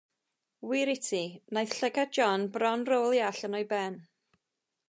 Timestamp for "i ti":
0.93-1.19